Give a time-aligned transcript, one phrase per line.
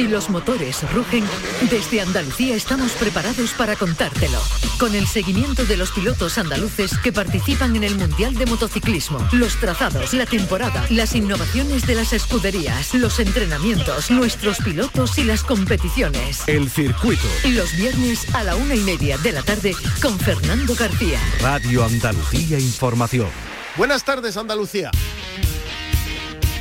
[0.00, 1.26] Si los motores rugen,
[1.70, 4.40] desde Andalucía estamos preparados para contártelo.
[4.78, 9.60] Con el seguimiento de los pilotos andaluces que participan en el Mundial de Motociclismo, los
[9.60, 16.48] trazados, la temporada, las innovaciones de las escuderías, los entrenamientos, nuestros pilotos y las competiciones.
[16.48, 17.28] El circuito.
[17.44, 21.20] Los viernes a la una y media de la tarde con Fernando García.
[21.42, 23.28] Radio Andalucía Información.
[23.76, 24.90] Buenas tardes, Andalucía.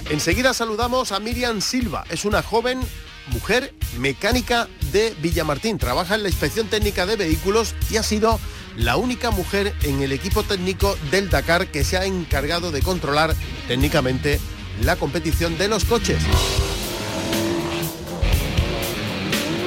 [0.10, 2.04] Enseguida saludamos a Miriam Silva.
[2.10, 2.82] Es una joven
[3.30, 5.77] mujer mecánica de Villamartín.
[5.77, 8.40] Trabaja en la inspección técnica de vehículos y ha sido
[8.77, 13.35] la única mujer en el equipo técnico del Dakar que se ha encargado de controlar
[13.68, 14.40] técnicamente
[14.84, 16.21] la competición de los coches.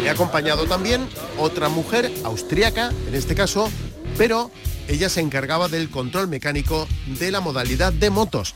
[0.03, 3.71] Me ha acompañado también otra mujer austriaca, en este caso,
[4.19, 4.51] pero
[4.89, 8.55] ella se encargaba del control mecánico de la modalidad de motos.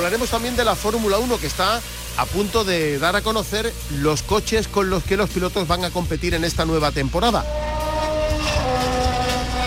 [0.00, 1.78] Hablaremos también de la Fórmula 1 que está
[2.16, 5.90] a punto de dar a conocer los coches con los que los pilotos van a
[5.90, 7.44] competir en esta nueva temporada.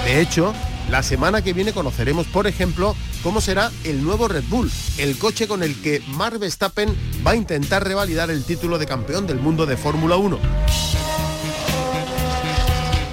[0.03, 0.51] De hecho,
[0.89, 5.47] la semana que viene conoceremos, por ejemplo, cómo será el nuevo Red Bull, el coche
[5.47, 9.67] con el que Mark Verstappen va a intentar revalidar el título de campeón del mundo
[9.67, 10.39] de Fórmula 1.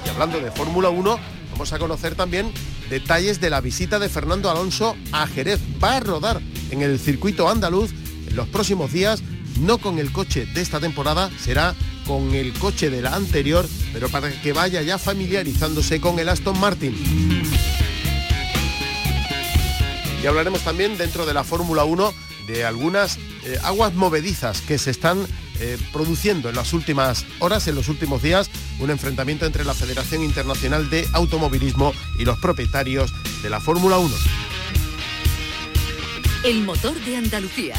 [0.07, 1.19] Y hablando de Fórmula 1,
[1.51, 2.51] vamos a conocer también
[2.89, 5.59] detalles de la visita de Fernando Alonso a Jerez.
[5.81, 6.41] Va a rodar
[6.71, 7.91] en el circuito andaluz
[8.27, 9.21] en los próximos días,
[9.59, 11.75] no con el coche de esta temporada, será
[12.07, 16.59] con el coche de la anterior, pero para que vaya ya familiarizándose con el Aston
[16.59, 16.95] Martin.
[20.23, 22.13] Y hablaremos también dentro de la Fórmula 1
[22.47, 25.25] de algunas eh, aguas movedizas que se están
[25.59, 28.49] eh, produciendo en las últimas horas, en los últimos días,
[28.79, 34.15] un enfrentamiento entre la Federación Internacional de Automovilismo y los propietarios de la Fórmula 1.
[36.43, 37.75] El motor de Andalucía.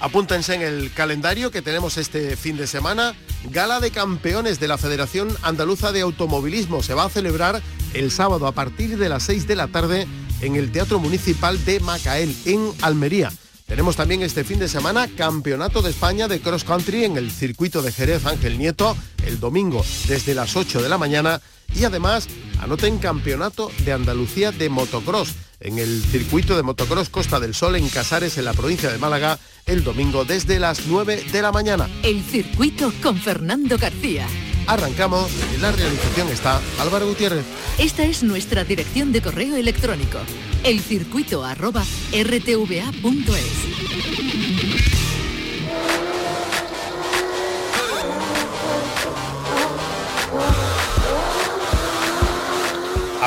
[0.00, 3.14] Apúntense en el calendario que tenemos este fin de semana.
[3.50, 6.82] Gala de campeones de la Federación Andaluza de Automovilismo.
[6.82, 7.62] Se va a celebrar
[7.94, 10.06] el sábado a partir de las 6 de la tarde
[10.42, 13.32] en el Teatro Municipal de Macael, en Almería.
[13.64, 17.80] Tenemos también este fin de semana Campeonato de España de Cross Country en el circuito
[17.80, 21.40] de Jerez Ángel Nieto, el domingo desde las 8 de la mañana.
[21.74, 22.28] Y además,
[22.60, 27.88] anoten Campeonato de Andalucía de Motocross en el circuito de motocross Costa del Sol en
[27.88, 31.88] Casares, en la provincia de Málaga, el domingo desde las 9 de la mañana.
[32.02, 34.26] El circuito con Fernando García.
[34.66, 37.44] Arrancamos, en la realización está Álvaro Gutiérrez.
[37.78, 40.18] Esta es nuestra dirección de correo electrónico,
[40.64, 41.44] elcircuito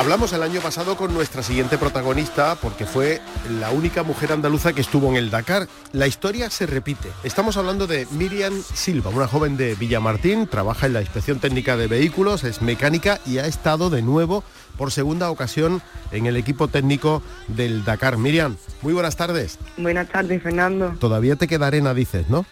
[0.00, 3.20] Hablamos el año pasado con nuestra siguiente protagonista porque fue
[3.60, 5.68] la única mujer andaluza que estuvo en el Dakar.
[5.92, 7.10] La historia se repite.
[7.22, 11.86] Estamos hablando de Miriam Silva, una joven de Villamartín, trabaja en la inspección técnica de
[11.86, 14.42] vehículos, es mecánica y ha estado de nuevo
[14.78, 18.16] por segunda ocasión en el equipo técnico del Dakar.
[18.16, 19.58] Miriam, muy buenas tardes.
[19.76, 20.94] Buenas tardes, Fernando.
[20.98, 22.46] Todavía te queda arena, dices, ¿no?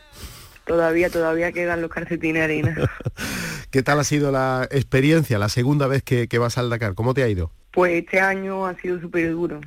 [0.67, 2.77] Todavía, todavía quedan los calcetines arena.
[3.71, 6.95] ¿Qué tal ha sido la experiencia, la segunda vez que, vas al Dakar?
[6.95, 7.53] ¿Cómo te ha ido?
[7.73, 9.61] Pues este año ha sido súper duro.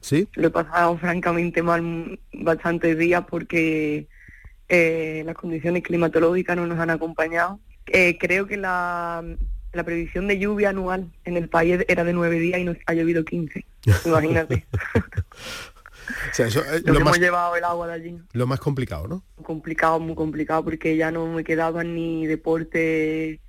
[0.00, 0.28] ¿Sí?
[0.34, 4.06] Lo he pasado francamente mal bastantes días porque
[4.68, 7.58] eh, las condiciones climatológicas no nos han acompañado.
[7.86, 9.24] Eh, creo que la,
[9.72, 12.94] la previsión de lluvia anual en el país era de nueve días y nos ha
[12.94, 13.64] llovido 15.
[14.06, 14.66] Imagínate.
[16.38, 18.18] Eh, lo, hemos llevado el agua de allí.
[18.32, 19.22] Lo más complicado, ¿no?
[19.42, 23.40] Complicado, muy complicado, porque ya no me quedaba ni deporte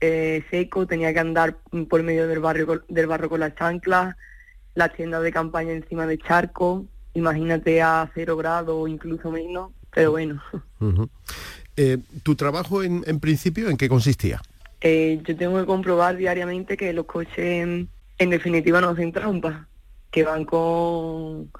[0.00, 1.56] eh, seco, tenía que andar
[1.88, 4.16] por medio del barrio del barro con las chanclas,
[4.74, 10.12] las tiendas de campaña encima de charco, imagínate a cero grados o incluso menos, pero
[10.12, 10.40] bueno.
[11.76, 14.40] Eh, ¿Tu trabajo en, principio en qué consistía?
[14.80, 17.88] Eh, yo tengo que comprobar diariamente que los coches
[18.18, 19.66] en, definitiva no hacen trampas,
[20.10, 21.50] que van con,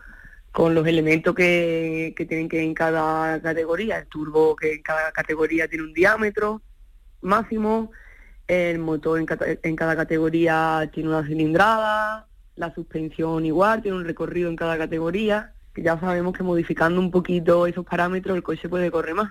[0.52, 5.10] con los elementos que, que tienen que en cada categoría, el turbo que en cada
[5.12, 6.62] categoría tiene un diámetro
[7.20, 7.90] máximo,
[8.48, 14.56] el motor en, cada categoría tiene una cilindrada, la suspensión igual, tiene un recorrido en
[14.56, 15.52] cada categoría.
[15.74, 19.30] Que ya sabemos que modificando un poquito esos parámetros el coche puede correr más.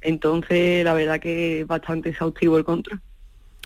[0.00, 3.00] Entonces, la verdad que es bastante exhaustivo el control.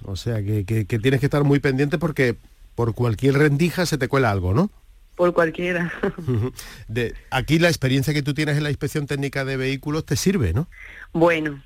[0.05, 2.37] O sea, que, que, tienes que estar muy pendiente porque
[2.75, 4.71] por cualquier rendija se te cuela algo, ¿no?
[5.15, 5.93] Por cualquiera.
[6.88, 10.53] de, aquí la experiencia que tú tienes en la inspección técnica de vehículos te sirve,
[10.53, 10.67] ¿no?
[11.12, 11.62] Bueno,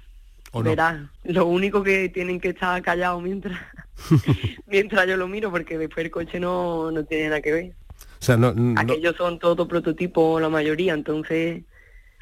[0.55, 3.59] Verás, lo único que tienen que estar callados mientras
[4.67, 7.73] mientras yo lo miro, porque después el coche no, tiene nada que ver.
[8.21, 11.63] O sea, no, Aquellos son todos prototipos, la mayoría, entonces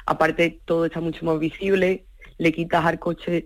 [0.07, 2.05] Aparte, todo está mucho más visible,
[2.37, 3.45] le quitas al coche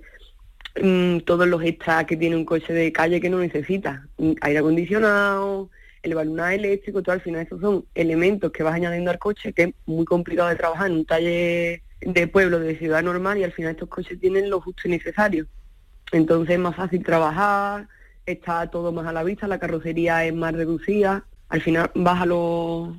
[0.79, 4.05] mm, todos los extras que tiene un coche de calle que no necesita.
[4.17, 5.71] Mm, aire acondicionado,
[6.03, 9.63] el balón eléctrico, todo al final esos son elementos que vas añadiendo al coche que
[9.63, 13.51] es muy complicado de trabajar en un taller de pueblo, de ciudad normal y al
[13.51, 15.45] final estos coches tienen lo justo y necesario.
[16.11, 17.87] Entonces es más fácil trabajar,
[18.25, 22.25] está todo más a la vista, la carrocería es más reducida, al final vas a
[22.25, 22.95] lo,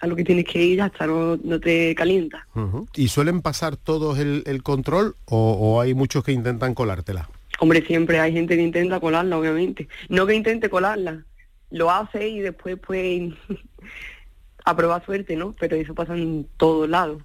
[0.00, 2.46] a lo que tienes que ir hasta no, no te calienta.
[2.94, 7.28] ¿Y suelen pasar todos el, control o, hay muchos que intentan colártela?
[7.60, 9.88] Hombre, siempre hay gente que intenta colarla, obviamente.
[10.08, 11.24] No que intente colarla,
[11.70, 13.32] lo hace y después pues
[14.64, 15.54] a prueba suerte, ¿no?
[15.58, 17.22] Pero eso pasa en todos lados.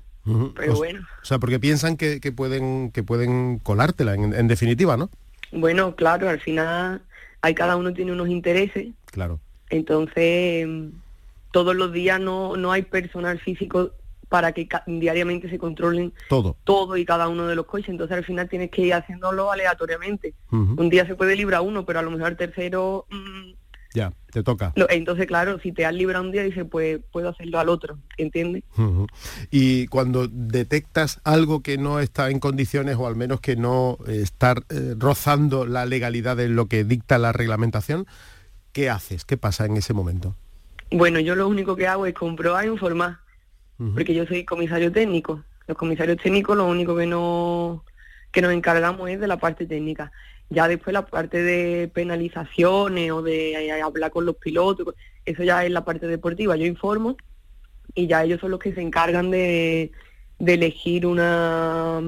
[0.55, 1.01] Pero bueno.
[1.21, 5.09] O sea, porque piensan que, pueden que pueden colártela, en, definitiva, ¿no?
[5.51, 7.01] Bueno, claro, al final
[7.41, 8.87] hay cada uno tiene unos intereses.
[9.11, 9.39] Claro.
[9.69, 10.67] Entonces,
[11.51, 13.91] todos los días no, no hay personal físico
[14.29, 16.55] para que diariamente se controlen todo.
[16.63, 17.89] todo y cada uno de los coches.
[17.89, 20.35] Entonces al final tienes que ir haciéndolo aleatoriamente.
[20.51, 23.51] Un día se puede librar uno, pero a lo mejor el tercero mm,
[23.93, 24.73] ya, te toca.
[24.89, 28.63] entonces, claro, si te has librado un día, dice, pues puedo hacerlo al otro, ¿entiendes?
[29.49, 34.55] Y cuando detectas algo que no está en condiciones o al menos que no está
[34.69, 38.05] eh, rozando la legalidad de lo que dicta la reglamentación,
[38.73, 39.25] ¿qué haces?
[39.25, 40.35] ¿Qué pasa en ese momento?
[40.91, 43.17] Bueno, yo lo único que hago es comprobar e informar,
[43.93, 45.43] porque yo soy comisario técnico.
[45.67, 47.83] Los comisarios técnicos lo único que no
[48.31, 50.11] que nos encargamos es de la parte técnica.
[50.49, 55.63] Ya después la parte de penalizaciones o de eh, hablar con los pilotos, eso ya
[55.63, 56.55] es la parte deportiva.
[56.55, 57.17] Yo informo
[57.93, 59.91] y ya ellos son los que se encargan de,
[60.39, 62.01] elegir una...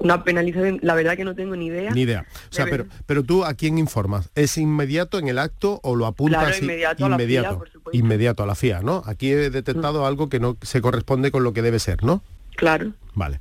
[0.00, 1.92] Una penalización, la verdad que no tengo ni idea.
[1.92, 2.26] Ni idea.
[2.50, 4.28] O sea, pero, pero tú a quién informas?
[4.34, 8.46] ¿Es inmediato en el acto o lo apuntas inmediato, inmediato, a la FIA, inmediato a
[8.46, 9.04] la FIA, ¿no?
[9.06, 12.24] Aquí he detectado algo que no se corresponde con lo que debe ser, ¿no?
[12.56, 12.92] Claro.
[13.14, 13.38] Vale.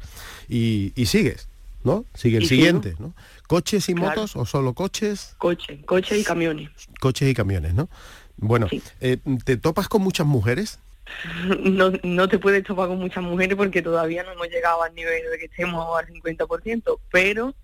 [0.47, 1.49] Y, y sigues,
[1.83, 2.05] ¿no?
[2.13, 3.15] Sigue el siguiente, ¿no?
[3.47, 5.35] ¿Coches y motos o solo coches?
[5.37, 6.69] Coche, coches y camiones.
[6.99, 7.89] Coches y camiones, ¿no?
[8.35, 8.67] Bueno,
[8.99, 10.79] eh, ¿te topas con muchas mujeres?
[11.63, 15.23] No, no te puedes topar con muchas mujeres porque todavía no hemos llegado al nivel
[15.31, 17.55] de que estemos al 50%, pero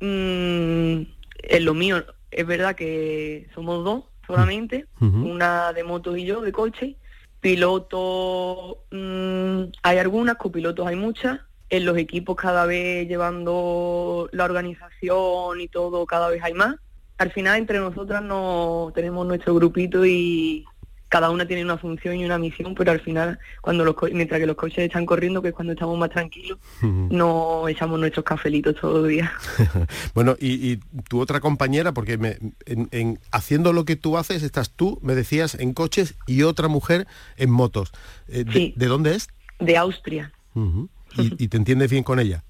[0.00, 1.02] mm,
[1.42, 6.52] en lo mío es verdad que somos dos solamente, una de motos y yo de
[6.52, 6.96] coche.
[7.40, 15.60] Pilotos mm, hay algunas, copilotos hay muchas, en los equipos cada vez llevando la organización
[15.60, 16.76] y todo, cada vez hay más.
[17.18, 20.64] Al final entre nosotras no tenemos nuestro grupito y
[21.08, 24.46] cada una tiene una función y una misión, pero al final cuando los mientras que
[24.46, 29.00] los coches están corriendo, que es cuando estamos más tranquilos, no echamos nuestros cafelitos todos
[29.00, 29.30] los días.
[30.14, 30.76] bueno, y,
[31.08, 35.54] tu otra compañera, porque me, en, haciendo lo que tú haces, estás tú, me decías,
[35.54, 37.06] en coches y otra mujer
[37.36, 37.92] en motos.
[38.28, 38.44] Eh,
[38.76, 39.28] de, dónde es?
[39.58, 40.32] De Austria
[41.18, 42.44] y, te entiendes bien con ella.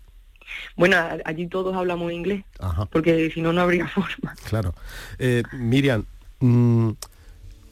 [0.76, 2.44] Bueno, allí todos hablamos inglés,
[2.90, 4.34] porque si no, no habría forma.
[4.48, 4.74] Claro.
[5.18, 6.04] Eh, Miriam,
[6.40, 6.90] mm,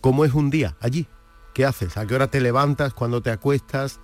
[0.00, 1.06] ¿cómo es un día allí?
[1.54, 1.96] ¿Qué haces?
[1.96, 2.92] ¿A qué hora te levantas?
[2.92, 4.00] ¿Cuándo te acuestas?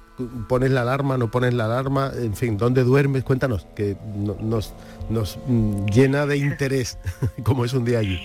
[0.48, 1.18] ¿Pones la alarma?
[1.18, 2.12] ¿No pones la alarma?
[2.14, 3.24] En fin, ¿dónde duermes?
[3.24, 3.96] Cuéntanos, que
[4.40, 4.72] nos,
[5.10, 6.98] nos mm, llena de interés
[7.44, 8.20] cómo es un día allí.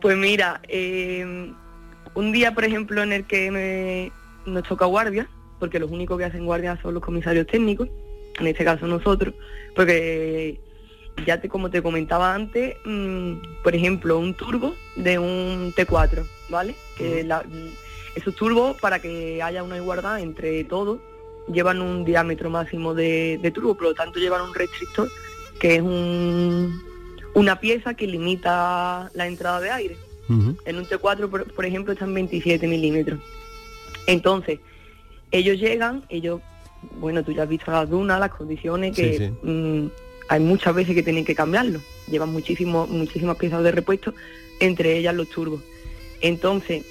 [0.00, 1.52] Pues mira, eh,
[2.14, 6.24] un día, por ejemplo, en el que me, nos toca guardia, porque los únicos que
[6.24, 7.88] hacen guardia son los comisarios técnicos,
[8.38, 9.34] en este caso nosotros,
[9.74, 10.60] porque
[11.24, 16.74] ya te, como te comentaba antes, mm, por ejemplo, un turbo de un T4, ¿vale?
[16.96, 17.26] Que
[18.14, 20.98] esos turbos, para que haya una igualdad entre todos,
[21.52, 25.08] llevan un diámetro máximo de, turbo, por lo tanto llevan un restrictor,
[25.60, 26.82] que es un,
[27.34, 29.96] una pieza que limita la entrada de aire.
[30.28, 33.20] En un T4, por, por ejemplo, están 27 milímetros.
[34.08, 34.58] Entonces,
[35.36, 36.40] ellos llegan, ellos,
[37.00, 39.86] bueno, tú ya has visto las dunas, las condiciones, que mm,
[40.28, 41.80] hay muchas veces que tienen que cambiarlo.
[42.10, 44.14] Llevan muchísimo, muchísimas piezas de repuesto,
[44.60, 45.60] entre ellas los turbos.
[46.20, 46.84] Entonces,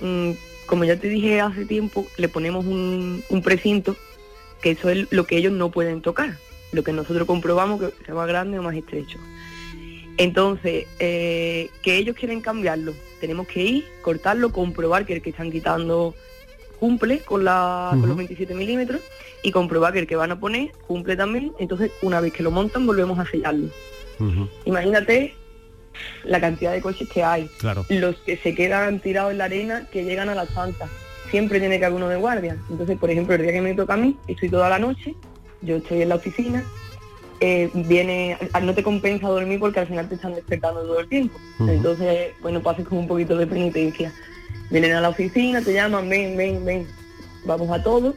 [0.00, 0.32] mm,
[0.66, 3.96] como ya te dije hace tiempo, le ponemos un, precinto,
[4.60, 6.38] que eso es lo que ellos no pueden tocar,
[6.72, 9.18] lo que nosotros comprobamos que sea más grande o más estrecho.
[10.18, 15.50] Entonces, eh, que ellos quieren cambiarlo, tenemos que ir, cortarlo, comprobar que el que están
[15.50, 16.14] quitando
[16.82, 19.00] cumple con, la, los 27 milímetros
[19.44, 21.52] y comprobar que el que van a poner cumple también.
[21.60, 23.68] Entonces, una vez que lo montan, volvemos a sellarlo.
[24.64, 25.36] Imagínate
[26.24, 27.46] la cantidad de coches que hay.
[27.60, 27.86] Claro.
[27.88, 30.88] Los que se quedan tirados en la arena, que llegan a la santa.
[31.30, 32.56] Siempre tiene que haber uno de guardia.
[32.68, 35.14] Entonces, por ejemplo, el día que me toca a mí, estoy toda la noche,
[35.60, 36.64] yo estoy en la oficina,
[37.38, 41.38] eh, viene, no te compensa dormir porque al final te están despertando todo el tiempo.
[41.60, 44.12] Entonces, bueno, pases como un poquito de penitencia.
[44.70, 46.86] Vienen a la oficina, te llaman, ven, ven, ven,
[47.44, 48.14] vamos a todos.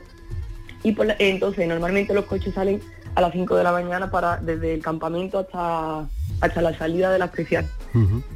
[0.83, 2.81] Y por la- entonces normalmente los coches salen
[3.15, 6.07] a las 5 de la mañana para desde el campamento hasta,
[6.41, 7.65] hasta la salida de la especial.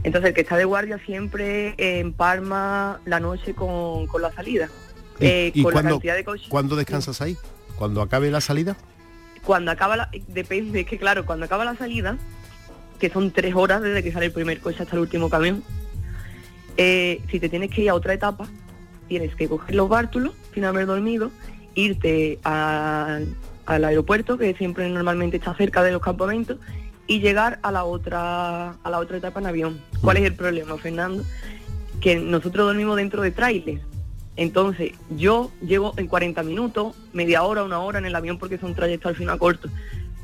[0.04, 4.70] Entonces el que está de guardia siempre empalma la noche con, con la salida.
[5.20, 6.48] ¿Y, Eh, y con la cuándo, cantidad de coches.
[6.50, 7.38] cuándo descansas ahí?
[7.76, 8.78] ¿Cuando acabe la salida?
[9.44, 12.18] Cuando acaba la, depende, es que claro, cuando acaba la salida,
[13.00, 15.64] que son tres horas desde que sale el primer coche hasta el último camión,
[16.82, 18.48] eh, si te tienes que ir a otra etapa,
[19.10, 21.30] tienes que coger los bártulos sin haber dormido,
[21.76, 23.20] irte a-
[23.66, 26.58] al aeropuerto, que siempre normalmente está cerca de los campamentos,
[27.06, 29.82] y llegar a la otra, a la otra etapa en avión.
[30.02, 31.24] ¿Cuál es el problema, Fernando?
[32.00, 33.82] Que nosotros dormimos dentro de trailers.
[34.38, 38.74] Entonces, yo llego en 40 minutos, media hora, una hora en el avión porque son
[38.74, 39.70] trayectos al final cortos.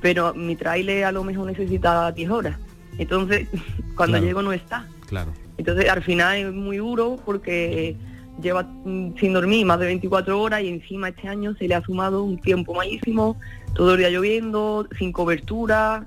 [0.01, 2.57] Pero mi trailer a lo mejor necesita 10 horas.
[2.97, 3.49] Entonces,
[3.97, 4.25] cuando Claro.
[4.25, 4.87] llego no está.
[5.07, 5.33] Claro.
[5.57, 7.95] Entonces, al final es muy duro porque
[8.41, 11.81] lleva mm, sin dormir más de 24 horas y encima este año se le ha
[11.83, 13.37] sumado un tiempo malísimo,
[13.73, 16.03] todo el día lloviendo, sin cobertura.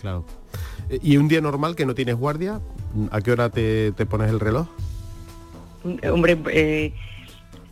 [0.00, 0.24] Claro.
[0.90, 2.60] Eh, ¿Y un día normal que no tienes guardia?
[3.10, 4.66] ¿A qué hora te, te pones el reloj?
[6.02, 6.92] Eh, Hombre, eh,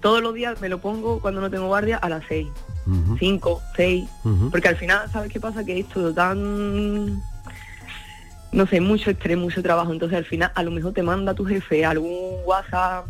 [0.00, 2.46] todos los días me lo pongo cuando no tengo guardia a las 6,
[2.86, 4.50] Ujú, 5, 6, ujú.
[4.50, 5.64] Porque al final, ¿sabes qué pasa?
[5.64, 7.20] Que es todo tan,
[8.54, 9.92] no sé, mucho estrés, mucho trabajo.
[9.92, 13.06] Entonces al final a lo mejor te manda tu jefe algún WhatsApp,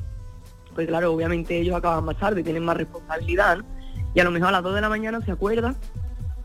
[0.74, 3.64] pues claro, obviamente ellos acaban más tarde, tienen más responsabilidad, ¿no?
[4.14, 5.74] Y a lo mejor a las 2 de la mañana se acuerda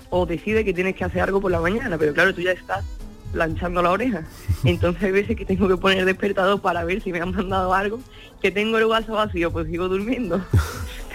[0.10, 2.84] o decide que tienes que hacer algo por la mañana, pero claro, tú ya estás
[3.32, 4.24] planchando la oreja.
[4.65, 8.00] Entonces hay veces que tengo que poner despertador para ver si me han mandado algo,
[8.41, 10.44] que tengo el WhatsApp vacío, pues sigo durmiendo.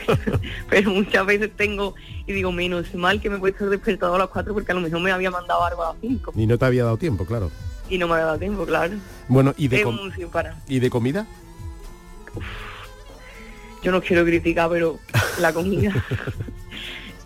[0.71, 1.95] pero muchas veces tengo
[2.27, 4.75] y digo, menos mal que me he puesto el despertador a las 4 porque a
[4.75, 7.27] lo mejor me había mandado algo a las 5 Y no te había dado tiempo,
[7.27, 7.51] claro.
[7.95, 8.95] Y no me había dado tiempo, claro.
[9.29, 9.99] Bueno, ¿y de, com-.
[10.69, 11.27] ¿y de comida?
[13.83, 14.99] Yo no quiero criticar, pero
[15.41, 15.93] la comida.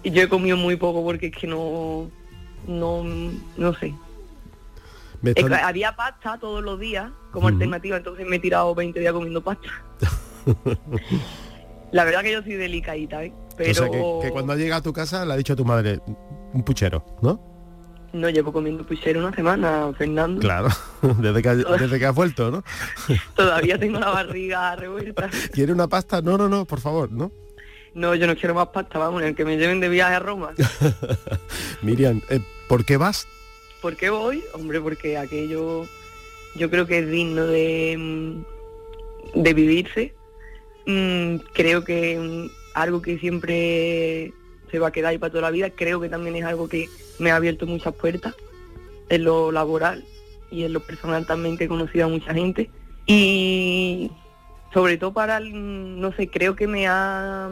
[0.03, 2.11] y yo he comido muy poco porque es que no.
[2.67, 3.03] No,
[3.57, 3.95] no sé.
[5.23, 8.75] Me Es que están- había pasta todos los días como alternativa, entonces me he tirado
[8.75, 9.69] 20 días comiendo pasta.
[11.93, 13.33] la verdad que yo soy delicadita, ¿eh?
[13.57, 15.65] Pero O sea, que, que cuando llega a tu casa le ha dicho a tu
[15.65, 16.01] madre
[16.53, 17.41] un puchero, ¿no?
[18.13, 20.41] No llevo comiendo puchero una semana, Fernando.
[20.41, 20.69] Claro,
[21.19, 22.65] desde que, desde que has vuelto, ¿no?
[23.35, 25.31] Todavía tengo la barriga revuelta.
[25.53, 26.23] ¿Quiere una pasta?
[26.23, 27.31] No, no, no, por favor, ¿no?
[27.95, 30.53] No, yo no quiero más pasta, vamos, el que me lleven de viaje a Roma.
[31.83, 33.27] Miriam, eh, ¿por qué vas?
[33.81, 34.45] ¿Por qué voy?
[34.53, 35.87] Hombre, porque aquello
[36.55, 38.43] yo creo que es digno de,
[39.35, 40.15] de vivirse.
[40.87, 44.33] Mm, creo que mm, algo que siempre
[44.71, 46.89] se va a quedar ahí para toda la vida, creo que también es algo que
[47.19, 48.35] me ha abierto muchas puertas
[49.09, 50.05] en lo laboral
[50.51, 52.71] y en lo personal también que he conocido a mucha gente.
[53.07, 54.11] Y
[54.73, 57.49] sobre todo para, el- no sé, creo que me ha...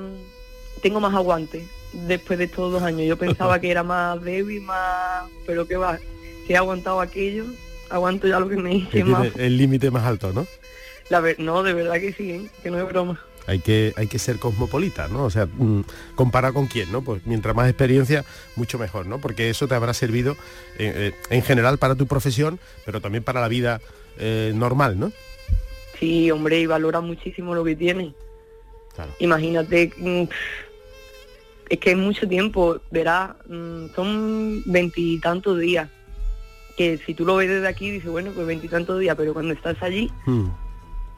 [0.83, 1.67] Tengo más aguante
[2.07, 3.07] después de estos dos años.
[3.07, 5.25] Yo pensaba que era más débil, más...
[5.47, 5.99] Pero que va,
[6.47, 7.45] si he aguantado aquello,
[7.91, 9.29] aguanto ya lo que me hice más.
[9.37, 10.47] el límite más alto, ¿no?
[11.09, 12.47] La ver- no, de verdad que sí, ¿eh?
[12.63, 13.21] que no es broma.
[13.47, 15.25] Hay que, hay que ser cosmopolita, ¿no?
[15.25, 15.83] O sea, mm,
[16.15, 17.03] comparar con quién, ¿no?
[17.03, 18.25] Pues mientras más experiencia,
[18.57, 19.19] mucho mejor, ¿no?
[19.19, 20.33] Porque eso te habrá servido
[20.79, 23.81] eh, eh, en general para tu profesión, pero también para la vida
[24.19, 25.13] eh, normal, ¿no?
[26.01, 28.13] Sí, hombre, y valora muchísimo lo que tiene.
[28.95, 29.13] Claro.
[29.19, 30.23] Imagínate, mm,
[31.69, 35.89] es que es mucho tiempo, verás, mm, son veintitantos días.
[36.77, 39.81] Que si tú lo ves desde aquí, dices, bueno, pues veintitantos días, pero cuando estás
[39.83, 40.49] allí, Mm.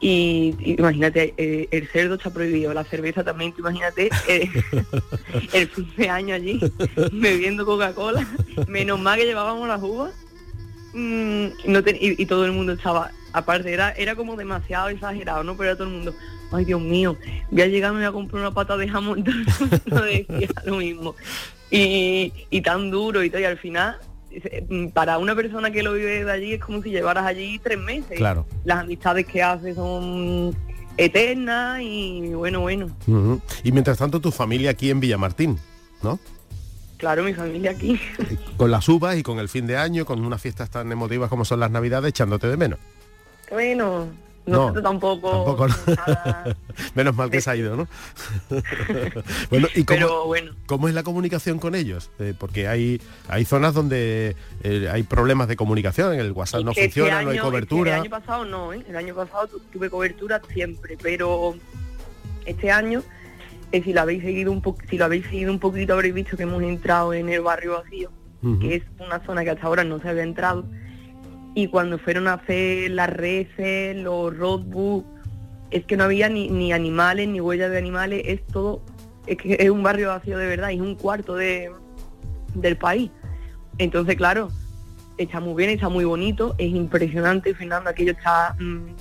[0.01, 4.49] Y, imagínate, eh, el cerdo está prohibido, la cerveza también, imagínate eh,
[5.53, 6.59] el fin de año allí,
[7.11, 8.25] bebiendo Coca-Cola,
[8.67, 10.13] menos mal que llevábamos las uvas,
[10.93, 15.57] mm, no y, todo el mundo estaba, aparte era, era como demasiado exagerado, ¿no?
[15.57, 16.15] Pero era todo el mundo,
[16.53, 17.17] ay Dios mío,
[17.51, 19.25] voy a llegar, me voy a comprar una pata de jamón,
[19.85, 21.15] mundo decía lo mismo.
[21.71, 23.97] Y, y tan duro y todo, y al final,
[24.93, 28.17] para una persona que lo vive de allí es como si llevaras allí tres meses
[28.17, 28.45] Claro.
[28.63, 30.55] las amistades que hace son
[30.97, 32.87] eternas y bueno, bueno.
[33.63, 35.57] Y mientras tanto tu familia aquí en Villamartín,
[36.03, 36.19] ¿no?
[36.97, 37.97] claro, mi familia aquí.
[38.57, 41.45] Con las uvas y con el fin de año, con unas fiestas tan emotivas como
[41.45, 42.79] son las navidades, echándote de menos.
[43.49, 44.07] bueno,
[44.51, 45.29] No, tampoco.
[45.31, 45.75] tampoco, ¿no?
[45.95, 46.55] nada,
[46.95, 47.87] Menos mal que se ha ido, ¿no?
[49.49, 52.09] bueno, ¿y cómo, pero bueno, cómo es la comunicación con ellos?
[52.19, 56.83] Eh, porque hay, hay zonas donde eh, hay problemas de comunicación, el WhatsApp no este
[56.83, 57.95] funciona, no hay cobertura.
[57.95, 58.83] el año pasado no, ¿eh?
[58.87, 61.55] el año pasado tu- tuve cobertura siempre, pero
[62.45, 63.01] este año,
[63.71, 66.35] eh, si lo habéis seguido un po si lo habéis seguido un poquito habréis visto
[66.37, 68.11] que hemos entrado en el barrio vacío.
[68.61, 70.63] Que es una zona que hasta ahora no se había entrado.
[71.55, 75.07] Y cuando fueron a hacer las reces, los roadbooks,
[75.71, 78.81] es que no había ni, ni animales, ni huellas de animales, es todo
[79.29, 81.71] es que es un barrio vacío de verdad, es un cuarto de,
[82.55, 83.11] del país.
[83.77, 84.49] Entonces, claro,
[85.17, 88.55] está muy bien, está muy bonito, es impresionante, Fernando, aquello está...
[88.59, 88.95] mm,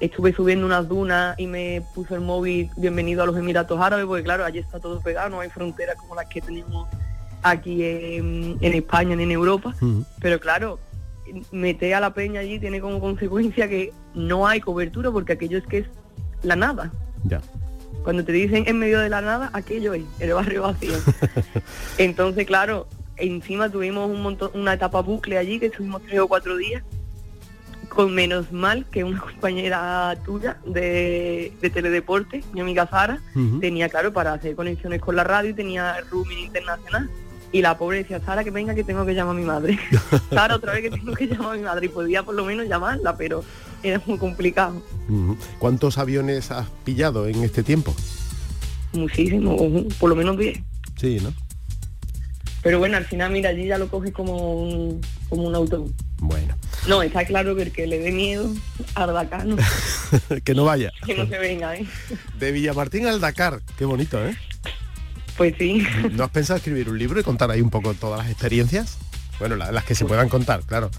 [0.00, 4.22] estuve subiendo unas dunas y me puso el móvil bienvenido a los Emiratos Árabes, porque
[4.22, 6.88] claro, allí está todo pegado, no hay fronteras como las que tenemos
[7.42, 9.74] aquí en, en España ni en Europa.
[10.20, 10.78] Pero claro,
[11.50, 15.66] meter a la peña allí tiene como consecuencia que no hay cobertura porque aquello es
[15.66, 15.86] que es
[16.42, 16.92] la nada.
[17.24, 17.40] Ya.
[18.02, 20.94] Cuando te dicen en medio de la nada, aquello es, el barrio vacío.
[21.98, 26.56] Entonces, claro, encima tuvimos un montón, una etapa bucle allí que estuvimos tres o cuatro
[26.56, 26.82] días
[27.88, 33.20] con menos mal que una compañera tuya de, de teledeporte, mi amiga Sara,
[33.60, 37.08] tenía claro para hacer conexiones con la radio y tenía roaming internacional.
[37.54, 39.78] Y la pobre decía, Sara, que venga que tengo que llamar a mi madre.
[40.30, 41.86] Sara, otra vez que tengo que llamar a mi madre.
[41.86, 43.44] Y podía por lo menos llamarla, pero
[43.84, 44.82] era muy complicado.
[45.60, 47.94] ¿Cuántos aviones has pillado en este tiempo?
[48.92, 49.56] Muchísimo,
[50.00, 50.58] por lo menos 10.
[50.96, 51.32] Sí, ¿no?
[52.64, 55.92] Pero bueno, al final, mira, allí ya lo coges como un, como un autobús.
[56.18, 56.56] Bueno,
[56.88, 58.48] No, está claro que el que le dé miedo
[58.96, 59.56] al Dakar, no,
[60.44, 60.90] que no vaya.
[61.06, 61.86] que no se venga, ¿eh?
[62.38, 64.34] De Villamartín al Dakar, qué bonito, ¿eh?
[65.36, 65.84] Pues sí.
[66.12, 68.98] ¿No has pensado escribir un libro y contar ahí un poco todas las experiencias?
[69.40, 70.90] Bueno, la- las que se puedan contar, claro.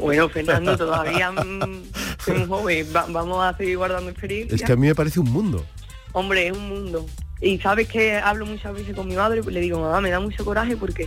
[0.00, 1.82] Bueno, Fernando, todavía mm,
[2.24, 4.56] soy un joven, va- vamos a seguir guardando experiencia.
[4.56, 5.64] Es que a mí me parece un mundo.
[6.12, 7.06] Hombre, es un mundo.
[7.40, 10.18] Y sabes que hablo muchas veces con mi madre, pues le digo, mamá, me da
[10.18, 11.06] mucho coraje porque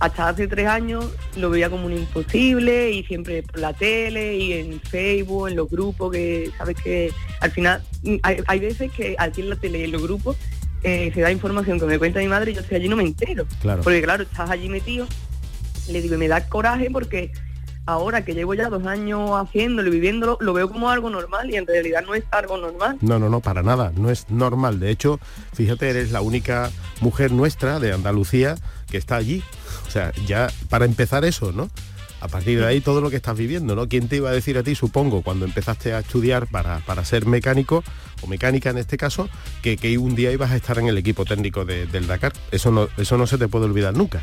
[0.00, 4.52] hasta hace tres años lo veía como un imposible y siempre por la tele y
[4.54, 9.14] en Facebook, en los grupos, que sabes que al final mm, hay, hay veces que
[9.18, 10.36] aquí en la tele y en los grupos
[10.84, 13.02] eh, se da información que me cuenta mi madre y yo estoy allí no me
[13.02, 13.46] entero.
[13.60, 13.82] Claro.
[13.82, 15.06] Porque claro, estás allí metido,
[15.88, 17.32] le digo, y me da coraje porque
[17.86, 21.56] ahora que llevo ya dos años haciéndolo y viviéndolo, lo veo como algo normal y
[21.56, 22.98] en realidad no es algo normal.
[23.00, 24.80] No, no, no, para nada, no es normal.
[24.80, 25.18] De hecho,
[25.54, 28.56] fíjate, eres la única mujer nuestra de Andalucía
[28.90, 29.42] que está allí.
[29.86, 31.70] O sea, ya para empezar eso, ¿no?
[32.24, 33.86] A partir de ahí todo lo que estás viviendo, ¿no?
[33.86, 37.26] ¿Quién te iba a decir a ti, supongo, cuando empezaste a estudiar para, para ser
[37.26, 37.84] mecánico,
[38.22, 39.28] o mecánica en este caso,
[39.60, 42.32] que, que un día ibas a estar en el equipo técnico de- del Dakar?
[42.50, 44.22] Eso no, eso no se te puede olvidar nunca.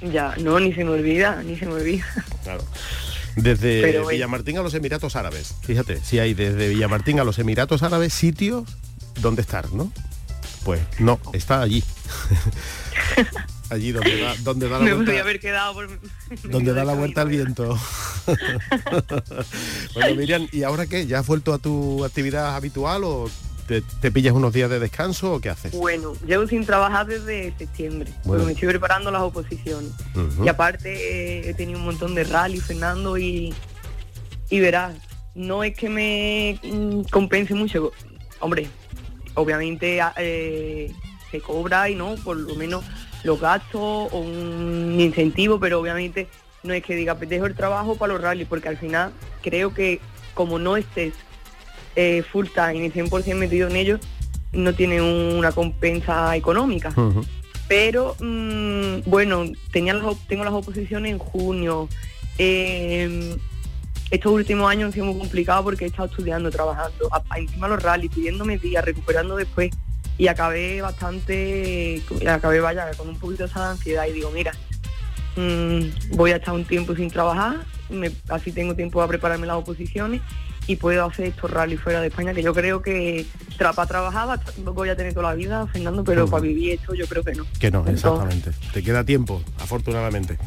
[0.00, 2.06] Ya, no, ni se me olvida, ni se me olvida.
[2.42, 2.64] Claro.
[3.36, 4.06] Desde Pero.
[4.06, 5.54] Villamartín a los Emiratos Árabes.
[5.60, 8.64] Fíjate, si hay desde Villamartín a los Emiratos Árabes sitios
[9.20, 9.92] donde estar, ¿no?
[10.64, 11.84] Pues no, está allí.
[13.72, 15.88] allí donde da, donde da la me vuelta, haber quedado por...
[16.44, 17.78] donde da la vuelta al viento.
[19.94, 21.06] bueno, Miriam, ¿y ahora qué?
[21.06, 23.30] ¿Ya has vuelto a tu actividad habitual o
[23.66, 25.72] te, te pillas unos días de descanso o qué haces?
[25.72, 28.28] Bueno, llevo sin trabajar desde septiembre, Bueno.
[28.28, 29.90] porque me estoy preparando las oposiciones.
[30.44, 30.92] Y aparte
[31.40, 33.54] eh, he tenido un montón de rally, Fernando, y,
[34.50, 34.94] y verás,
[35.34, 37.92] no es que me mm, compense mucho.
[38.40, 38.68] Hombre,
[39.34, 40.92] obviamente a- eh,
[41.30, 42.84] se cobra y no, por lo menos
[43.24, 43.80] los gastos
[44.12, 46.28] o un incentivo, pero obviamente
[46.62, 49.72] no es que diga, "Pues dejo el trabajo para los rallies, porque al final creo
[49.74, 50.00] que
[50.34, 51.14] como no estés
[51.94, 54.00] eh, full time y 100% metido en ellos,
[54.52, 56.90] no tiene una compensa económica.
[57.68, 61.88] Pero mm, bueno tenía las, tengo las oposiciones en junio.
[62.38, 63.36] Eh,
[64.10, 67.82] estos últimos años han sido muy complicados porque he estado estudiando trabajando a- encima los
[67.82, 69.70] rallies pidiéndome días recuperando después
[70.22, 74.52] y acabé bastante acabé vaya con un poquito esa ansiedad y digo mira
[75.36, 77.56] mm, voy a estar un tiempo sin trabajar
[77.90, 80.20] me- así tengo tiempo para prepararme las oposiciones
[80.68, 83.26] y puedo hacer estos rallies fuera de España que yo creo que
[83.58, 87.06] tra- para trabajar voy a tener toda la vida Fernando pero para vivir esto yo
[87.08, 88.50] creo que no Que no, Entonces, exactamente.
[88.72, 90.38] Te queda tiempo, afortunadamente.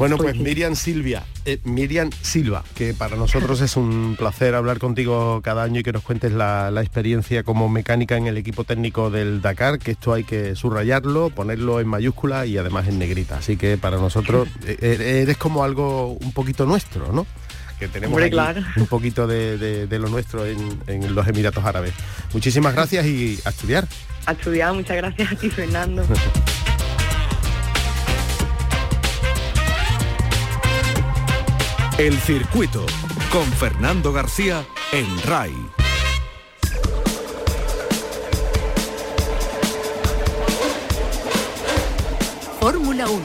[0.00, 0.34] Bueno, Pues.
[0.36, 5.80] Miriam Silvia, eh, Miriam Silva, que para nosotros es un placer hablar contigo cada año
[5.80, 9.78] y que nos cuentes la, la experiencia como mecánica en el equipo técnico del Dakar,
[9.78, 13.36] que esto hay que subrayarlo, ponerlo en mayúscula y además en negrita.
[13.36, 17.26] Así que para nosotros eh, eh, eres como algo un poquito nuestro, ¿no?
[17.78, 18.62] Que tenemos Hombre, aquí claro.
[18.78, 21.92] un poquito de, de- de lo nuestro en, en los Emiratos Árabes.
[22.32, 23.86] Muchísimas gracias y a estudiar.
[24.24, 26.04] a estudiar muchas gracias a ti Fernando
[32.00, 32.86] El circuito
[33.30, 35.54] con Fernando García en RAI.
[42.58, 43.22] Fórmula 1.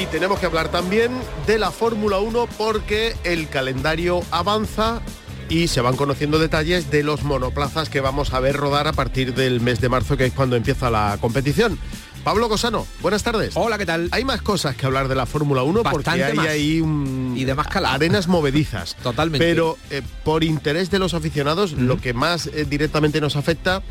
[0.00, 1.10] Y tenemos que hablar también
[1.48, 5.02] de la Fórmula 1 porque el calendario avanza
[5.48, 9.34] y se van conociendo detalles de los monoplazas que vamos a ver rodar a partir
[9.34, 11.76] del mes de marzo, que es cuando empieza la competición.
[12.24, 13.52] Pablo Cosano, buenas tardes.
[13.54, 14.08] Hola, ¿qué tal?
[14.12, 16.46] Hay más cosas que hablar de la Fórmula 1 porque hay más.
[16.48, 17.94] ahí un- Y de más calado.
[17.94, 18.94] arenas movedizas.
[19.02, 19.44] Totalmente.
[19.44, 23.82] Pero eh, por interés de los aficionados, lo que más eh, directamente nos afecta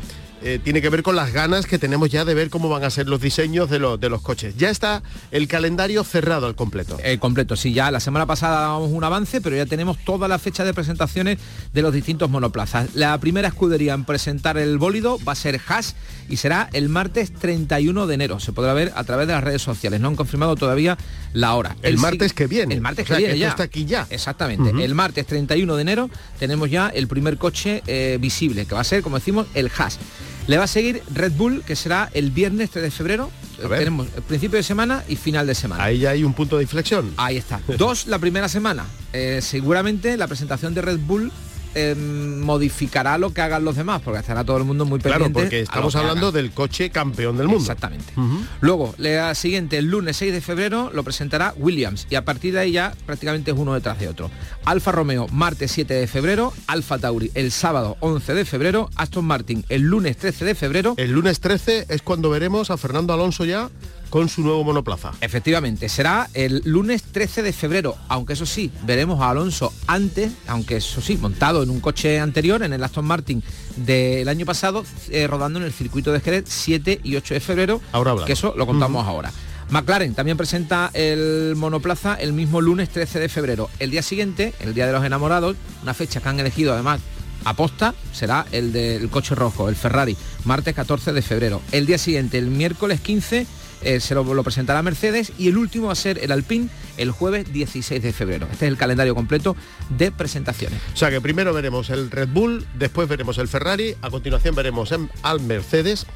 [0.42, 2.90] eh, tiene que ver con las ganas que tenemos ya de ver cómo van a
[2.90, 4.56] ser los diseños de, los de los coches.
[4.56, 6.98] Ya está el calendario cerrado al completo.
[7.02, 10.38] El completo, sí, ya la semana pasada dábamos un avance, pero ya tenemos toda la
[10.38, 11.38] fecha de presentaciones
[11.72, 12.94] de los distintos monoplazas.
[12.94, 15.94] La primera escudería en presentar el bólido va a ser Haas
[16.28, 18.40] y será el martes 31 de enero.
[18.40, 20.00] Se podrá ver a través de las redes sociales.
[20.00, 20.96] No han confirmado todavía
[21.32, 21.76] la hora.
[21.82, 22.74] El, martes que viene.
[22.74, 23.48] El martes que viene ya.
[23.48, 24.06] está aquí ya.
[24.10, 24.70] Exactamente.
[24.82, 28.84] El martes 31 de enero tenemos ya el primer coche eh, visible, que va a
[28.84, 29.98] ser, como decimos, el Haas.
[30.46, 33.30] Le va a seguir Red Bull, que será el viernes 3 de febrero.
[33.68, 35.84] Tenemos el principio de semana y final de semana.
[35.84, 37.12] Ahí ya hay un punto de inflexión.
[37.16, 37.60] Ahí está.
[37.76, 38.86] Dos la primera semana.
[39.12, 41.30] Eh, seguramente la presentación de Red Bull
[41.74, 45.32] Em, modificará lo que hagan los demás, porque estará todo el mundo muy pendiente.
[45.32, 47.62] Claro, porque estamos hablando del coche campeón del mundo.
[47.62, 48.12] Exactamente.
[48.60, 52.60] Luego, la siguiente, el lunes 6 de febrero, lo presentará Williams y a partir de
[52.60, 54.30] ahí ya prácticamente es uno detrás de otro.
[54.64, 59.64] Alfa Romeo, martes 7 de febrero, Alfa Tauri el sábado 11 de febrero, Aston Martin
[59.68, 60.94] el lunes 13 de febrero.
[60.96, 63.70] El lunes 13 es cuando veremos a Fernando Alonso ya
[64.10, 65.12] con su nuevo monoplaza.
[65.20, 70.76] Efectivamente, será el lunes 13 de febrero, aunque eso sí, veremos a Alonso antes, aunque
[70.76, 73.42] eso sí, montado en un coche anterior, en el Aston Martin
[73.76, 77.80] del año pasado, eh, rodando en el circuito de Jerez 7 y 8 de febrero,
[77.92, 79.32] ahora que eso lo contamos ahora.
[79.70, 83.70] McLaren también presenta el monoplaza el mismo lunes 13 de febrero.
[83.78, 87.00] El día siguiente, el Día de los Enamorados, una fecha que han elegido además
[87.44, 91.62] aposta será el del coche rojo, el Ferrari, martes 14 de febrero.
[91.72, 93.46] El día siguiente, el miércoles 15,
[93.82, 97.50] eh, se lo, presentará Mercedes y el último va a ser el Alpine el jueves
[97.52, 98.46] 16 de febrero.
[98.52, 99.56] Este es el calendario completo
[99.88, 100.80] de presentaciones.
[100.92, 104.92] O sea que primero veremos el Red Bull, después veremos el Ferrari, a continuación veremos
[105.22, 106.06] al Mercedes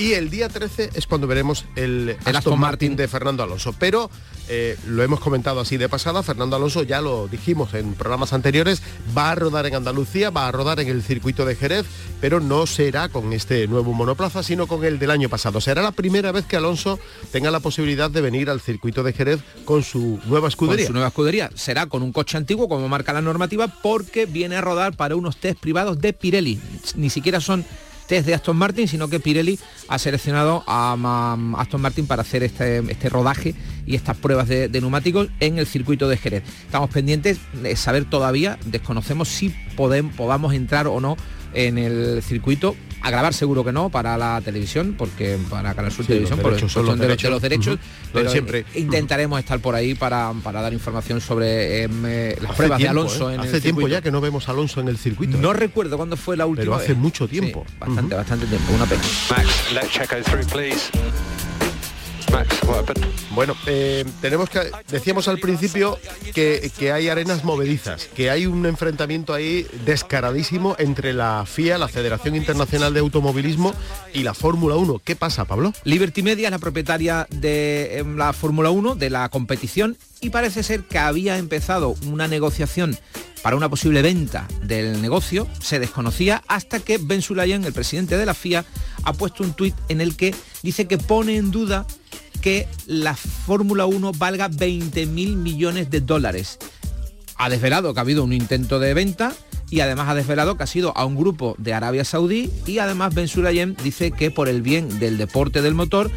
[0.00, 3.74] y el día 13 es cuando veremos el, Aston, Martin de Fernando Alonso.
[3.78, 4.10] Pero
[4.48, 8.82] eh, lo hemos comentado así de pasada, Fernando Alonso ya lo dijimos en programas anteriores,
[9.16, 11.84] va a rodar en Andalucía, va a rodar en el circuito de Jerez,
[12.18, 15.60] pero no será con este nuevo monoplaza, sino con el del año pasado.
[15.60, 16.98] Será la primera vez que Alonso
[17.30, 20.86] tenga la posibilidad de venir al circuito de Jerez con su nueva escudería.
[20.86, 24.62] su nueva escudería será con un coche antiguo, como marca la normativa, porque viene a
[24.62, 26.58] rodar para unos test privados de Pirelli.
[26.94, 27.66] Ni siquiera son
[28.10, 33.08] de Aston Martin, sino que Pirelli ha seleccionado a, Aston Martin para hacer este, este
[33.08, 33.54] rodaje
[33.86, 36.42] y estas pruebas de, neumáticos en el circuito de Jerez.
[36.64, 41.16] Estamos pendientes de saber todavía, desconocemos si podemos, podamos entrar o no
[41.54, 46.06] en el circuito a grabar seguro que no para la televisión, porque para Canal Sur
[46.06, 47.78] Televisión, por son los derechos, los derechos,
[48.12, 48.64] pero siempre.
[48.74, 53.36] intentaremos estar por ahí para, dar información sobre em, eh, las pruebas de Alonso ¿eh?
[53.38, 55.38] Hace tiempo ya que no vemos a Alonso en el circuito.
[55.38, 55.54] No ¿eh?
[55.54, 57.64] recuerdo cuándo fue la última Pero hace mucho tiempo.
[57.78, 59.02] bastante, bastante tiempo, una pena.
[63.34, 65.98] Bueno, eh, tenemos que decíamos al principio
[66.34, 71.88] que, que, hay arenas movedizas, que hay un enfrentamiento ahí descaradísimo entre la FIA, la
[71.88, 73.74] Federación Internacional de Automovilismo,
[74.12, 75.00] y la Fórmula 1.
[75.04, 75.72] ¿Qué pasa, Pablo?
[75.84, 80.62] Liberty Media es la propietaria de em, la Fórmula 1, de la competición, y parece
[80.62, 82.98] ser que había empezado una negociación
[83.42, 88.26] para una posible venta del negocio se desconocía hasta que Ben Sulayan, el presidente de
[88.26, 88.64] la FIA,
[89.02, 91.86] ha puesto un tuit en el que dice que pone en duda
[92.40, 96.58] que la Fórmula 1 valga 20 mil millones de dólares.
[97.36, 99.34] Ha desvelado que ha habido un intento de venta
[99.70, 103.14] y además ha desvelado que ha sido a un grupo de Arabia Saudí y además
[103.14, 106.10] Ben Sulayem dice que por el bien del deporte del motor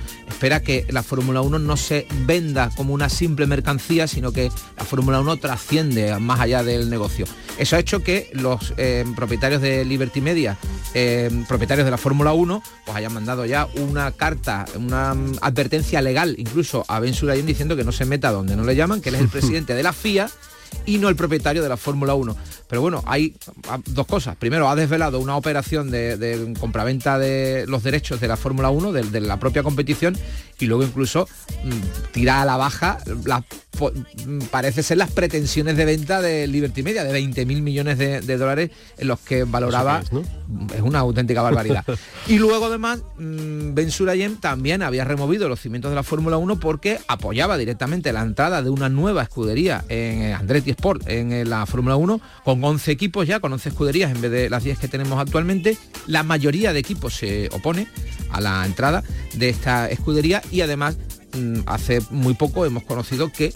[0.43, 4.83] espera que la Fórmula 1 no se venda como una simple mercancía, sino que la
[4.83, 7.25] Fórmula 1 trasciende más allá del negocio.
[7.57, 10.57] Eso ha hecho que los eh, propietarios de Liberty Media,
[10.95, 16.01] eh, propietarios de la Fórmula 1, pues hayan mandado ya una carta, una mm, advertencia
[16.01, 19.09] legal incluso a Ben Sulayem diciendo que no se meta donde no le llaman, que
[19.09, 20.29] él es el presidente de la FIA
[20.85, 22.35] y no el propietario de la Fórmula 1.
[22.73, 23.35] Pero bueno, hay
[23.69, 24.35] ah, dos cosas.
[24.35, 29.21] Primero, ha desvelado una operación de, compraventa de los derechos de la Fórmula 1, de,
[29.21, 30.17] la propia competición,
[30.57, 31.27] y luego incluso
[31.63, 37.03] mm, tira a la baja mm, parece ser las pretensiones de venta de Liberty Media,
[37.03, 40.01] de 20 mil millones de, dólares en los que valoraba...
[40.75, 41.85] Es, una auténtica barbaridad.
[42.27, 46.59] y luego además, mm, Ben Surayem también había removido los cimientos de la Fórmula 1
[46.59, 51.97] porque apoyaba directamente la entrada de una nueva escudería en Andretti Sport en la Fórmula
[51.97, 55.19] 1 con 11 equipos ya, con 11 escuderías en vez de las 10 que tenemos
[55.19, 55.77] actualmente.
[56.07, 57.87] La mayoría de equipos se opone
[58.31, 60.97] a la entrada de esta escudería y además
[61.37, 63.53] mm, hace muy poco hemos conocido que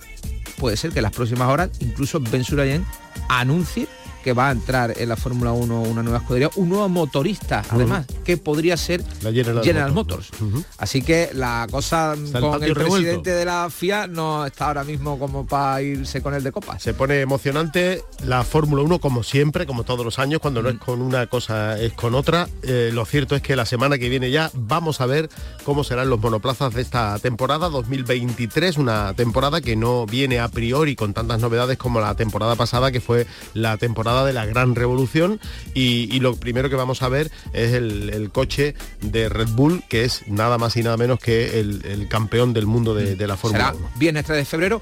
[0.57, 2.85] puede ser que en las próximas horas incluso Ben Surayen
[3.29, 3.87] anuncie
[4.23, 8.05] que va a entrar en la Fórmula 1 una nueva escudería, un nuevo motorista, además,
[8.23, 10.29] que podría ser General, Motors.
[10.77, 15.45] Así que la cosa con el presidente de la FIA no está ahora mismo como
[15.45, 16.81] para irse con el de copas.
[16.81, 20.77] Se pone emocionante la Fórmula 1 como siempre, como todos los años, cuando no es
[20.77, 22.47] con una cosa es con otra.
[22.63, 25.29] Eh, lo cierto es que la semana que viene ya vamos a ver
[25.63, 30.95] cómo serán los monoplazas de esta temporada 2023, una temporada que no viene a priori
[30.95, 35.39] con tantas novedades como la temporada pasada, que fue la temporada de la gran revolución.
[35.73, 40.27] Y, lo primero que vamos a ver es el, coche de Red Bull, que es
[40.27, 43.89] nada más y nada menos que el, campeón del mundo de, la Fórmula 1.
[43.95, 44.81] Viernes 3 de febrero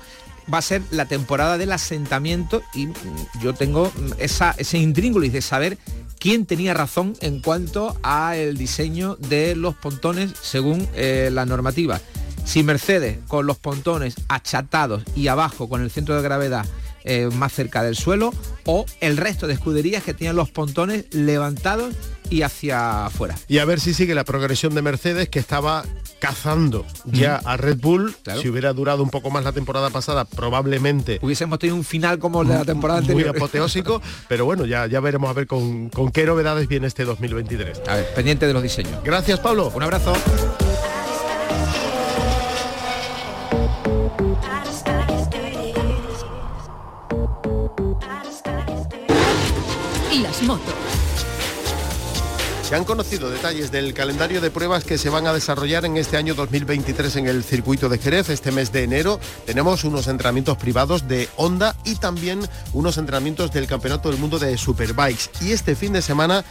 [0.53, 2.93] va a ser la temporada del asentamiento y mm,
[3.41, 5.77] yo tengo mm, esa, ese intríngulis de saber
[6.19, 11.99] quién tenía razón en cuanto a el diseño de los pontones según eh, la normativa.
[12.45, 16.65] Si Mercedes con los pontones achatados y abajo con el centro de gravedad
[17.05, 18.33] eh, más cerca del suelo
[18.65, 21.93] o el resto de escuderías que tenían los pontones levantados
[22.29, 23.35] y hacia afuera.
[23.47, 25.85] Y a ver si sigue la progresión de Mercedes que estaba
[26.19, 28.15] cazando ya a Red Bull.
[28.41, 32.41] Si hubiera durado un poco más la temporada pasada, probablemente hubiésemos tenido un final como
[32.41, 33.29] el de la temporada anterior.
[33.29, 37.05] Muy apoteósico, pero bueno, ya, ya veremos a ver con, con qué novedades viene este
[37.05, 37.81] 2023.
[37.87, 39.03] A ver, pendiente de los diseños.
[39.03, 39.71] Gracias, Pablo.
[39.75, 40.13] Un abrazo.
[52.67, 56.17] Se han conocido detalles del calendario de pruebas que se van a desarrollar en este
[56.17, 58.29] año 2023 en el circuito de Jerez.
[58.29, 63.67] Este mes de enero tenemos unos entrenamientos privados de Honda y también unos entrenamientos del
[63.67, 65.29] Campeonato del Mundo de Superbikes.
[65.41, 66.43] Y este fin de semana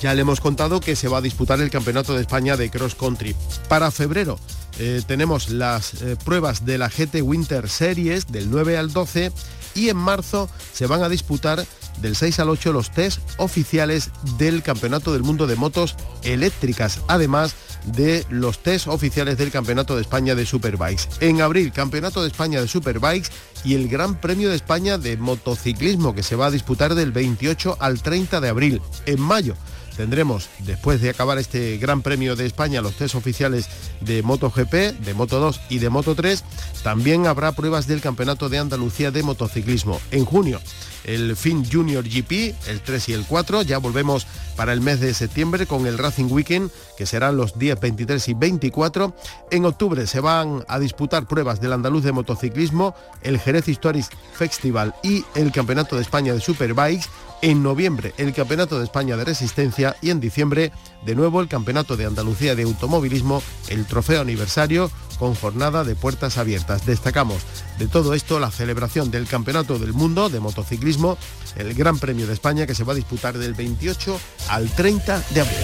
[0.00, 2.94] ya le hemos contado que se va a disputar el Campeonato de España de Cross
[2.94, 3.36] Country.
[3.68, 4.38] Para febrero
[4.78, 9.30] eh, tenemos las eh, pruebas de la GT Winter Series del 9 al 12
[9.74, 11.66] y en marzo se van a disputar
[12.00, 17.54] del 6 al 8 los test oficiales del Campeonato del Mundo de Motos Eléctricas, además
[17.86, 21.04] de los test oficiales del Campeonato de España de Superbikes.
[21.20, 23.30] En abril, Campeonato de España de Superbikes
[23.64, 27.76] y el Gran Premio de España de Motociclismo que se va a disputar del 28
[27.80, 28.82] al 30 de abril.
[29.06, 29.54] En mayo,
[29.96, 33.68] tendremos, después de acabar este Gran Premio de España, los test oficiales
[34.00, 36.44] de MotoGP, de Moto 2 y de Moto 3.
[36.82, 40.00] También habrá pruebas del Campeonato de Andalucía de Motociclismo.
[40.10, 40.60] En junio
[41.04, 43.62] el Fin Junior GP, el 3 y el 4.
[43.62, 44.26] Ya volvemos
[44.56, 48.34] para el mes de septiembre con el Racing Weekend, que serán los días 23 y
[48.34, 49.14] 24.
[49.50, 54.94] En octubre se van a disputar pruebas del andaluz de motociclismo, el Jerez Historic Festival
[55.02, 57.06] y el Campeonato de España de Superbikes.
[57.44, 60.72] En noviembre el Campeonato de España de Resistencia y en diciembre
[61.04, 66.38] de nuevo el Campeonato de Andalucía de Automovilismo, el Trofeo Aniversario con jornada de puertas
[66.38, 66.86] abiertas.
[66.86, 67.42] Destacamos
[67.78, 71.18] de todo esto la celebración del Campeonato del Mundo de Motociclismo,
[71.56, 75.40] el Gran Premio de España que se va a disputar del 28 al 30 de
[75.42, 75.56] abril.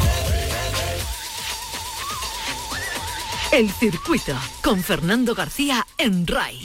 [3.52, 6.60] El circuito con Fernando García en RAI.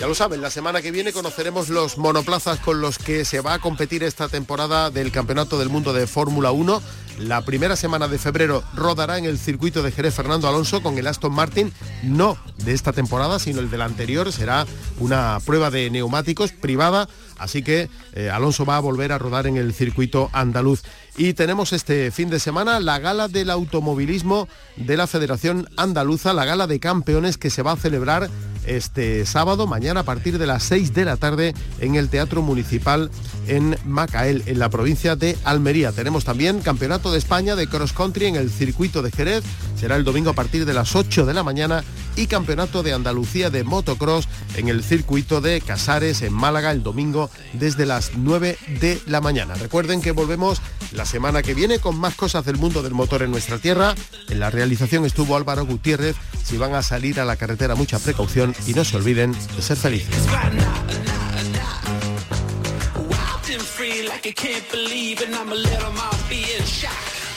[0.00, 3.52] Ya lo saben, la semana que viene conoceremos los monoplazas con los que se va
[3.52, 6.80] a competir esta temporada del Campeonato del Mundo de Fórmula 1.
[7.18, 11.06] La primera semana de febrero rodará en el circuito de Jerez Fernando Alonso con el
[11.06, 11.70] Aston Martin,
[12.02, 14.32] no de esta temporada, sino el del anterior.
[14.32, 14.66] Será
[15.00, 19.58] una prueba de neumáticos privada, así que eh, Alonso va a volver a rodar en
[19.58, 20.80] el circuito andaluz.
[21.18, 26.46] Y tenemos este fin de semana la gala del automovilismo de la Federación Andaluza, la
[26.46, 28.30] gala de campeones que se va a celebrar
[28.76, 33.10] este sábado, mañana a partir de las 6 de la tarde en el Teatro Municipal
[33.46, 35.92] en Macael, en la provincia de Almería.
[35.92, 39.42] Tenemos también Campeonato de España de Cross Country en el circuito de Jerez,
[39.80, 41.82] será el domingo a partir de las 8 de la mañana
[42.14, 47.30] y Campeonato de Andalucía de Motocross en el circuito de Casares en Málaga el domingo
[47.54, 49.54] desde las 9 de la mañana.
[49.54, 50.60] Recuerden que volvemos
[50.92, 53.94] la semana que viene con más cosas del mundo del motor en nuestra tierra.
[54.28, 56.14] En la realización estuvo Álvaro Gutiérrez.
[56.44, 59.78] Si van a salir a la carretera, mucha precaución y no se olviden de ser
[59.78, 60.14] felices.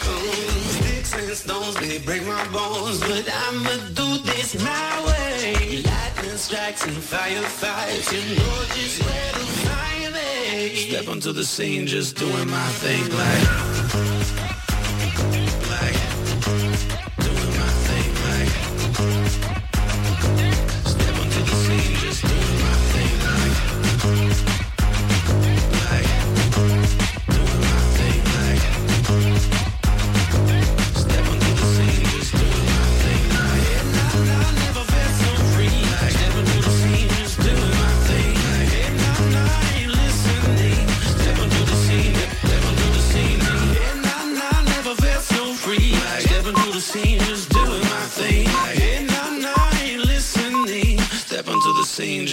[0.04, 5.82] Sticks and stones, they break my bones, but I'ma do this my way.
[5.84, 10.90] Lightning strikes and firefights, you know just where to find me.
[10.90, 14.53] Step onto the scene, just doing my thing like.